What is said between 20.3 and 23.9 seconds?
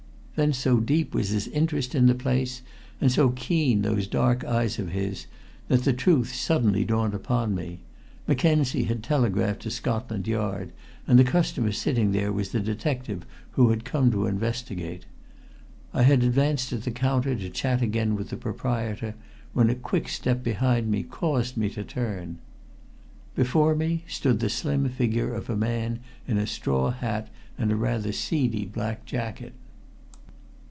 behind me caused me to turn. Before